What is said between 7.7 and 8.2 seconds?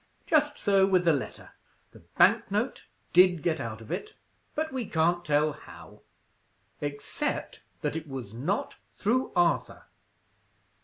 that it